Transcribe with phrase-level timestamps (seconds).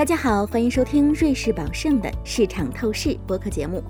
[0.00, 3.84] 大家好，欢迎收听瑞士宝盛的市场透视播客节目。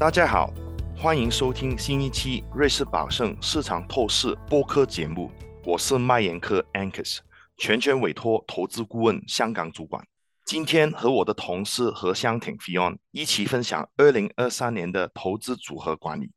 [0.00, 0.50] 大家好，
[0.96, 5.30] 欢迎收听新一期瑞士宝盛市场透视播客节目。
[5.62, 7.18] 我是麦言科 Angus，
[7.58, 10.02] 全权委托投资顾问香港主管。
[10.46, 16.30] 今天和我的同事何香挺 Fion 一起分享二零二三年的投资组合管理。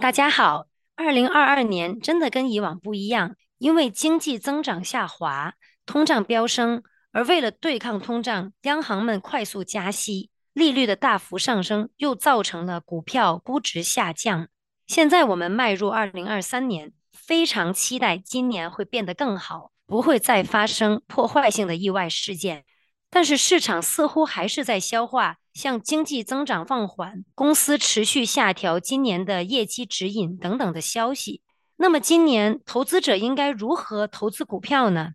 [0.00, 5.54] 大家好，二零二二年真的跟以往不一样，因为经济增长下滑。
[5.88, 14.48] 通胀飙升，而为了对抗通胀，央行们快速加息，利率的大幅上升又造成了股票估值下降。
[14.86, 22.66] 现在我们迈入二零二三年，非常期待今年会变得更好，不会再发生破坏性的意外事件。
[23.08, 31.40] 但是市场似乎还是在消化像经济增长放缓、公司持续下调今年的业绩指引等等的消息。
[31.78, 35.12] 那么今年投资者应该如何投资股票呢？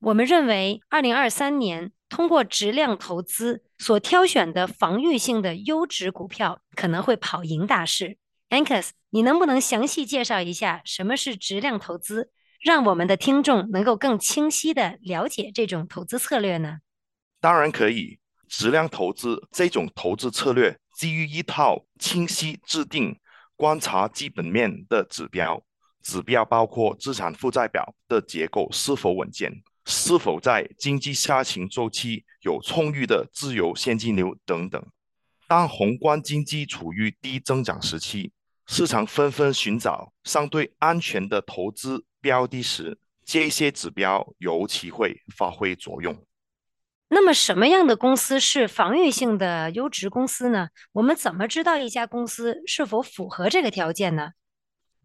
[0.00, 8.16] 我们认为，二零二三年通过质量投资所挑选的防御性的优质股票可能会跑赢大市。
[8.48, 12.30] Angus，你能不能详细介绍一下什么是质量投资，
[12.62, 16.78] 让我们的听众能够更清晰的了解这种投资策略呢？
[17.40, 18.18] 当然可以。
[18.48, 23.16] 质量投资这种投资策略基于一套清晰制定、
[23.54, 25.62] 观察基本面的指标，
[26.02, 29.62] 指标包括资产负债表的结构是否稳健。
[29.86, 34.84] 是否在经济下行周期有充裕的自由现金流等等？
[35.48, 38.32] 当宏观经济处于低增长时期，
[38.66, 46.24] 市场纷纷寻找相对安全的投资标的时，这些指标尤其会发挥作用。
[47.08, 50.68] 那么，什么样的公司是防御性的优质公司呢？
[50.92, 54.30] 我们怎么知道一家公司是否符合这个条件呢？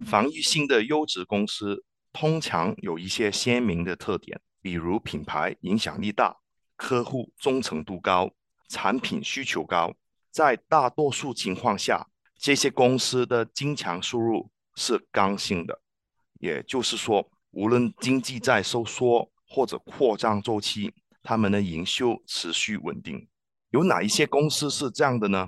[0.05, 4.39] 防御性的优质公司通常有一些鲜明的特点。
[4.65, 6.35] 比如品牌影响力大、
[6.75, 8.31] 客户忠诚度高、
[8.67, 9.93] 产品需求高，
[10.31, 15.79] 在大多数情况下，这些公司的经常收入是刚性的，
[16.39, 23.27] 也就是说，无论经济在收缩或者扩张周期，他们的营收持续稳定。
[23.69, 25.47] 有哪一些公司是这样的呢？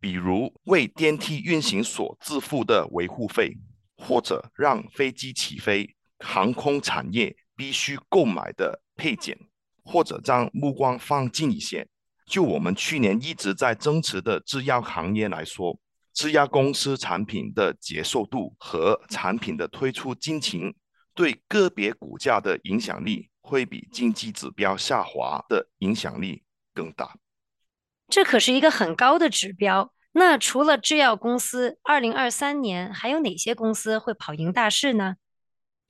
[0.00, 3.58] 比如为电梯运行所支付的维护费，
[3.98, 7.36] 或者让飞机起飞，航空产业。
[7.56, 9.36] 必须购买的配件，
[9.82, 11.88] 或者将目光放近一些，
[12.26, 15.80] 就我们去年一直在增持的制药行业来说，
[16.12, 20.74] 制药公司产品的接受度和产品的推出进程，
[21.14, 26.42] 对个别股价的影响力，会比经济指标下滑的影响力
[26.74, 27.16] 更大。
[28.08, 29.92] 这可是一个很高的指标。
[30.12, 35.16] 那除了制药公司，二零二三年还有哪些公司会跑赢大市呢？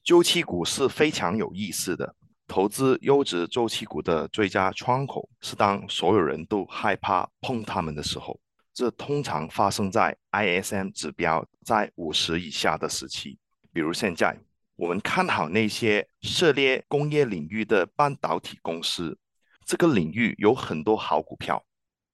[0.06, 2.14] 周期股是非常有意思的，
[2.46, 8.38] 投资优质周期股的最佳窗口是当所有人都害怕碰它们的时候。
[8.72, 13.36] 这通常发生在 ISM 指标在五十以下的时期。
[13.72, 14.38] 比如现在，
[14.76, 19.18] 我们看好那些涉猎工业领域的半导体公司，
[19.64, 21.60] 这个领域有很多好股票。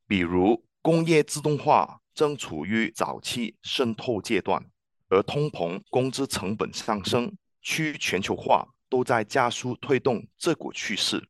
[0.07, 4.65] 比如工业自动化正处于早期渗透阶段，
[5.11, 7.31] 而通膨、工资成本上升。
[7.63, 11.27] 去全球化都在加速推动这股趋势，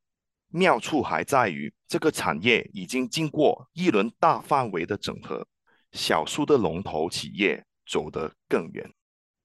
[0.49, 5.47] 妙处还在于这个产业已经经过一轮大范围的整合，
[5.93, 8.93] 小数的龙头企业走得更远。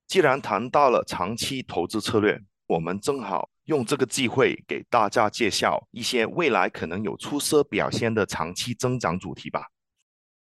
[0.08, 9.68] 既然谈到了长期投资策略，我们正好用这个机会给大家介绍一些未来可能有出色表现的长期增长主题吧。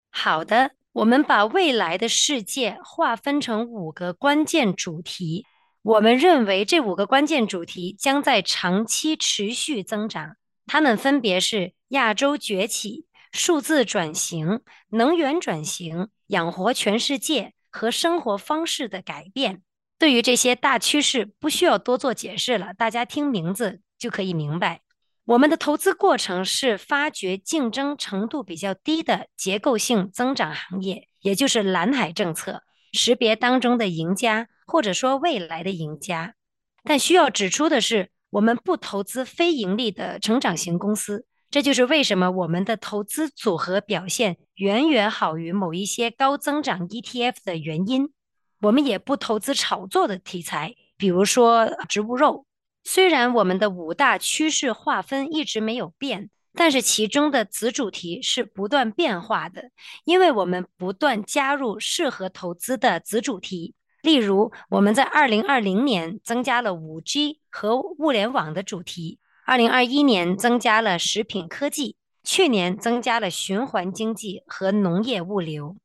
[0.09, 5.45] 好的，我们把未来的世界划分成五个关键主题。
[5.81, 19.61] 我们认为这五个关键主题将在长期持续增长，它们分别是亚洲崛起、数字转型、能源转型、养活全世界和生活方式的改变。
[19.97, 24.81] 对于这些大趋势，不需要多做解释了，大家听名字就可以明白。
[25.25, 32.63] 我们的投资过程是发掘竞争程度比较低的结构性增长行业，也就是蓝海政策，
[32.93, 34.47] 识别当中的赢家。
[34.67, 36.35] 或者说未来的赢家，
[36.83, 48.11] 但需要指出的是，我们不投资非盈利的成长型公司，这就是为什么我们的投资组合表现远远好于某一些高增长 ETF 的原因。
[48.59, 52.45] 我们也不投资炒作的题材，比如说植物肉。
[52.83, 59.71] 虽然我们的五大趋势划分一直没有变，但是其中的子主题是不断变化的，
[60.05, 63.75] 因为我们不断加入适合投资的子主题。
[64.07, 75.75] 例如，我们在二零二零年增加了五 G 和物联网的主题，二零二一年增加了食品科技，去年增加了循环经济和农业物流。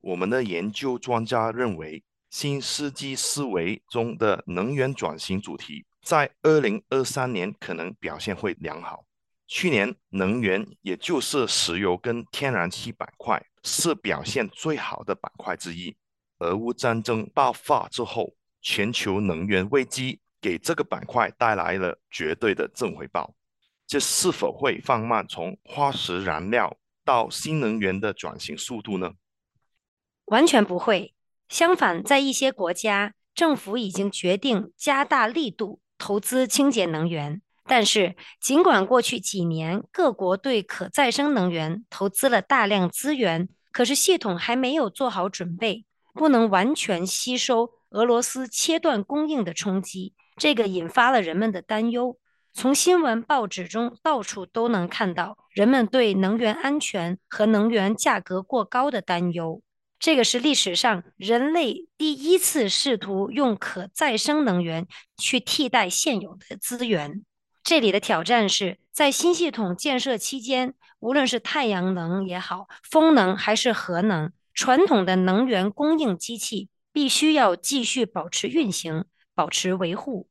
[0.00, 9.04] 我们的研究专家认为，新世纪思维中的能源转型主题在二零二三年可能表现会良好。
[9.46, 15.96] 去年能源，也就是石油跟天然气板块，是表现最好的板块之一。
[16.38, 23.34] 俄乌战争爆发之后，全球能源危机给这个板块带来了绝对的正回报。
[23.86, 29.12] 这是否会放慢从化石燃料到新能源的转型速度呢？
[30.26, 31.14] 完全不会。
[31.48, 37.40] 相反，在一些国家，政府已经决定加大力度投资清洁能源。
[37.64, 45.86] 但是，尽管过去几年各国对可再生能源投资了大量资源，可是系统还没有做好准备。
[46.18, 52.18] 不能完全吸收俄罗斯切断供应的冲击，这个引发了人们的担忧。
[52.52, 59.62] 从新闻报纸中到处都能看到人们对能源安全和能源价格过高的担忧。
[60.00, 67.24] 这个是历史上人类第一次试图用可再生能源去替代现有的资源。
[67.62, 74.32] 这里的挑战是在新系统建设期间，无论是太阳能也好，风能还是核能。
[74.58, 80.28] 传统的能源供应机器必须要继续保持运行，保持维护。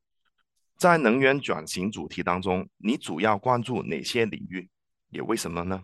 [0.75, 4.69] 在能源转型主题当中，你主要关注哪些领域？
[5.11, 5.83] 也为什么呢？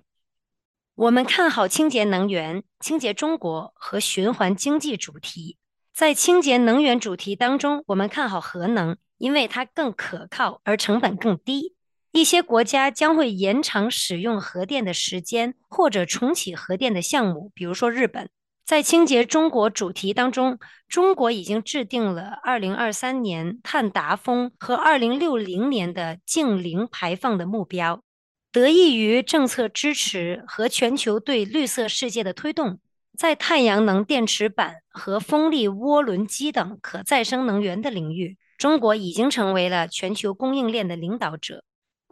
[0.96, 5.58] 我们看好清洁能源、清洁中国和循环经济主题。
[5.94, 11.73] 在清洁能源主题当中，我们看好核能，因为它更可靠而成本更低。
[12.14, 18.30] 一些国家将会延长使用核电的时间，或者重启核电的项目，比如说日本。
[18.64, 28.04] 在清洁中国主题当中，中国已经制定了2023年碳达峰和2060年的净零排放的目标。
[28.52, 32.80] 得益于政策支持和全球对绿色世界的推动，
[33.18, 41.64] 在太阳能电池板和风力涡轮机等可再生能源的领域，中国已经成为了全球供应链的领导者。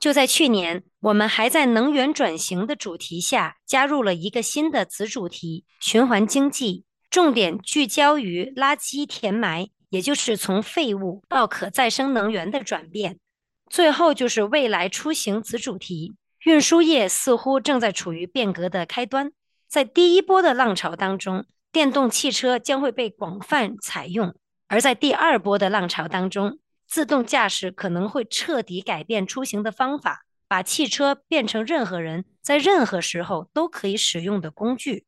[0.02, 13.20] 就在去年，我们还在能源转型的主题下加入了一个新的子主题——循环经济，重点聚焦于垃圾填埋，也就是从废物到可再生能源的转变。
[13.70, 16.16] 最后就是未来出行子主题，
[16.46, 19.32] 运输业似乎正在处于变革的开端。
[19.68, 24.32] 在第一波的浪潮当中，电动汽车将会被广泛采用；
[24.68, 26.58] 而在第二波的浪潮当中，
[26.92, 35.06] 自动驾驶可能会彻底改变出行的方法，把汽车变成任何人在任何时候都可以使用的工具。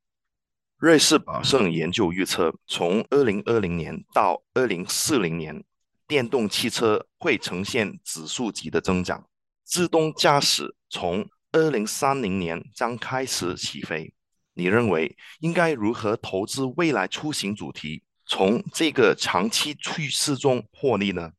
[0.78, 5.62] 瑞士宝盛研究预测，从二零二零年到二零四零年，
[6.08, 9.28] 电动汽车会呈现指数级的增长，
[9.66, 14.14] 自动驾驶从二零三零年将开始起飞。
[14.54, 21.34] 你认为应该如何投资未来出行主题，从这个长期趋势中获利呢？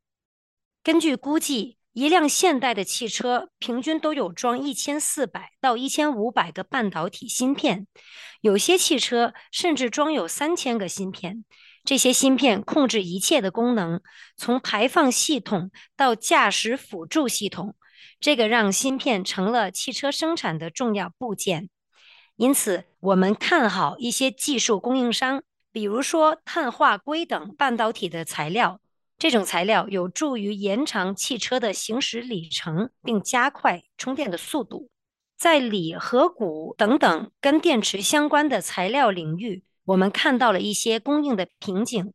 [0.85, 7.87] 根据估计，一辆现代的汽车平均都有装一千四百到一千五百个半导体芯片，
[8.39, 11.43] 有些汽车甚至装有三千个芯片。
[11.83, 13.99] 这些芯片控制一切的功能，
[14.37, 17.75] 从排放系统到驾驶辅助系统，
[18.19, 21.69] 这个让芯片成了汽车生产的重要部件。
[22.35, 28.79] 因此，我们看好一些技术供应商，比如说碳化硅等半导体的材料。
[29.17, 34.89] 这种材料有助于延长汽车的行驶里程，并加快充电的速度。
[35.37, 42.13] 在锂和钴等等跟电池相关的材料领域，我们看到了一些供应的瓶颈。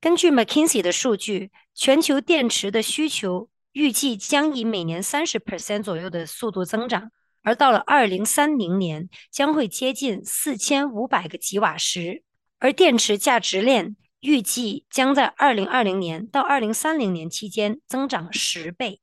[0.00, 7.10] 根据 McKinsey 的数据，全球电池的需求预计将以每年三十 percent 左右的速度增长，
[7.42, 12.22] 而到了二零三零年将会接近四千五百个吉瓦时，
[12.58, 13.96] 而电池价值链。
[14.20, 19.00] 预计将在二零二零年到二零三零年期间增长十倍。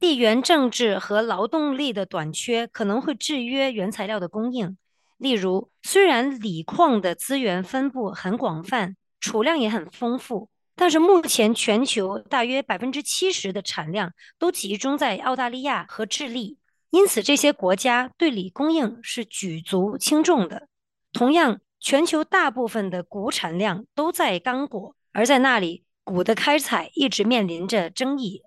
[0.00, 4.76] 地缘政治和劳动力的短缺可能会制约原材料的供应。
[5.16, 16.58] 例如，虽然锂矿的资源分布很广泛，储量也很丰富，但是目前全球大约百分之七十的产量都集中在澳大利亚和智利，
[16.90, 20.68] 因此这些国家对锂供应是举足轻重的。
[21.12, 21.60] 同样。
[21.80, 28.42] 全球大部分的钴产量都在刚果，而在那里，钴的开采一直面临着争议。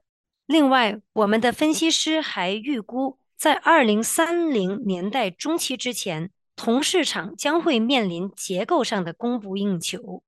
[0.45, 10.23] 另外，我们的分析师还预估，在二零三零年代中期之前，铜市场将会面临结构上的供不应求。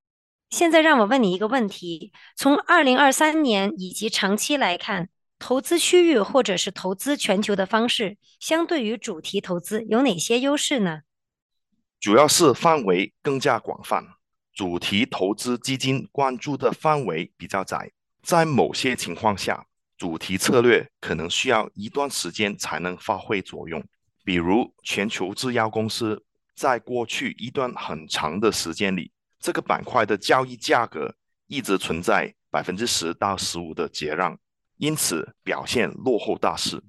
[0.49, 11.01] 现在，让我问你一个问题：从二零二三年以及长期来看，投资区域或者是投资全球的方式，相对于主题投资有哪些优势呢？
[12.03, 14.05] 主要是范围更加广泛，
[14.53, 17.89] 主题投资基金关注的范围比较窄，
[18.21, 19.65] 在某些情况下，
[19.97, 23.81] 主题策略可能需要一段时间才能发挥作用。
[24.25, 26.21] 比如全球制药公司，
[26.53, 31.15] 在过去一段很长的时间里，这个板块的交易价格
[31.47, 34.37] 一直存在百分之十到十五的结让，
[34.75, 36.83] 因此表现落后大势。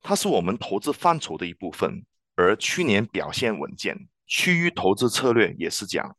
[0.00, 4.08] 它是我们投资范畴的一部分，而去年表现稳健。
[4.36, 6.16] 区域投资策略也是讲，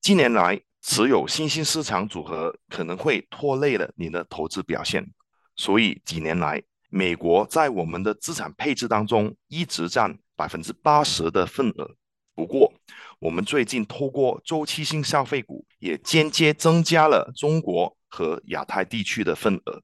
[0.00, 5.08] 近年来持有新兴市场组合可能会拖累了你的投资表现，
[5.54, 11.94] 所以几年来，美国在我们的资产配置当中一直占百分之八十的份额。
[12.34, 12.74] 不过，
[13.20, 19.80] 我们最近透过周期性消费股，也间接增加了中国和亚太地区的份额。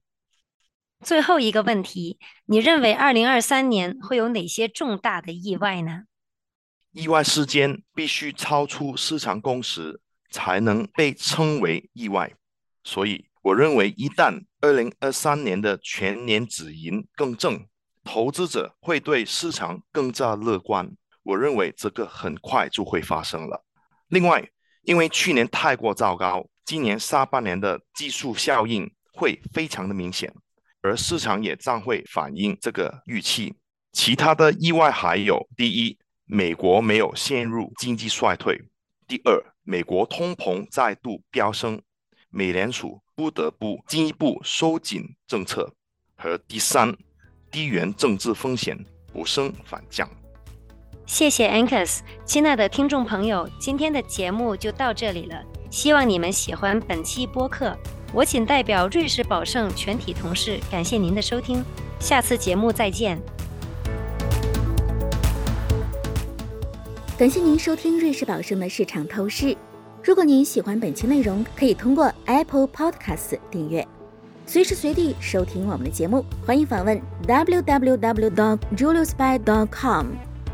[1.05, 6.01] 最后一个问题，你认为二零二三年会有哪些重大的意外呢？
[6.91, 12.33] 意外事件必须超出市场共识，才能被称为意外。
[12.83, 17.67] 所以，我认为一旦二零二三年的全年止盈更正，
[18.03, 20.91] 投资者会对市场更加乐观。
[21.21, 23.63] 我认为这个很快就会发生了。
[24.07, 24.49] 另外，
[24.81, 30.33] 因为去年太过糟糕，今年下半年的技术效应会非常的明显，
[30.81, 33.53] 而市场也将会反映这个预期。
[33.91, 35.98] 其他的意外还有：第一。
[36.31, 38.61] 美国没有陷入经济衰退。
[39.07, 41.81] 第二，美国通膨再度飙升，
[42.29, 45.73] 美联储不得不进一步收紧政策。
[46.15, 46.95] 和第三，
[47.49, 48.77] 地缘政治风险
[49.11, 50.07] 不升反降。
[51.07, 55.43] 谢谢 Angus，亲爱的听众朋友，今天的节目就到这里了。
[55.71, 57.75] 希望你们喜欢本期播客。
[58.13, 61.65] 我仅代表瑞士宝盛全体同事感谢您的收听，
[61.99, 63.19] 下次节目再见。
[67.19, 69.53] 感谢您收听瑞士宝盛的市场透视。
[70.01, 73.85] 如果您喜欢本期内容，可以通过 Apple Podcasts 订阅，
[74.45, 76.23] 随时随地收听我们的节目。
[76.45, 76.97] 欢迎访问
[77.27, 80.05] www.juliusby.com，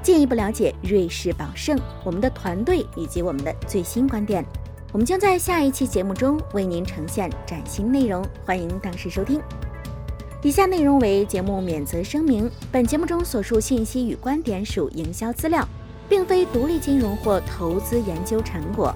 [0.01, 4.43] 进一步了解瑞士宝盛、我们的团队以及我们的最新观点。
[4.91, 9.39] 我们将在下一期节目中为您呈现崭新内容，欢迎当时收听。
[10.41, 15.63] 以下内容为节目免责声明：本节目中所述信息与观点属营销资料。
[16.09, 18.93] 并非独立金融或投资研究成果。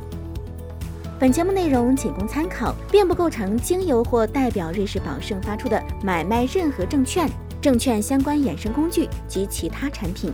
[1.20, 7.30] 本节目内容仅供参考，并不构成经由或代表瑞士宝盛发出的买卖任何证券、
[7.62, 10.32] 证券相关衍生工具及其他产品，